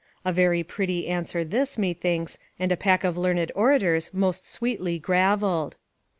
]a 0.25 0.33
very 0.33 0.63
pretty 0.63 1.07
answer 1.07 1.43
this, 1.43 1.77
methinks, 1.77 2.39
and 2.57 2.71
a 2.71 2.75
pack 2.75 3.03
of 3.03 3.19
learned 3.19 3.51
orators 3.53 4.11
most 4.15 4.49
sweetly 4.51 4.97
gravelled. 4.97 5.75